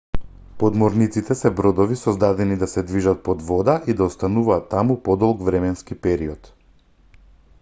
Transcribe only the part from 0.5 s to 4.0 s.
подморниците се бродови создадени да се движат под вода и